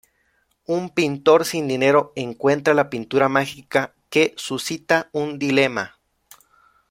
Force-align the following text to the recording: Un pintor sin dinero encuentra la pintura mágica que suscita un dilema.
Un 0.65 0.89
pintor 0.89 1.45
sin 1.45 1.67
dinero 1.67 2.11
encuentra 2.15 2.73
la 2.73 2.89
pintura 2.89 3.29
mágica 3.29 3.93
que 4.09 4.33
suscita 4.35 5.09
un 5.11 5.37
dilema. 5.37 5.99